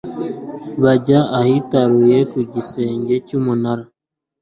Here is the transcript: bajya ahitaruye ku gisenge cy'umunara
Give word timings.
bajya 0.83 1.19
ahitaruye 1.39 2.17
ku 2.31 2.39
gisenge 2.53 3.13
cy'umunara 3.25 3.83